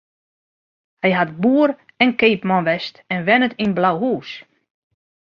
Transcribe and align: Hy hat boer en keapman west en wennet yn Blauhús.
Hy 1.05 1.11
hat 1.19 1.31
boer 1.43 1.69
en 2.03 2.11
keapman 2.19 2.63
west 2.67 2.95
en 3.13 3.19
wennet 3.27 3.57
yn 3.63 3.75
Blauhús. 3.77 4.29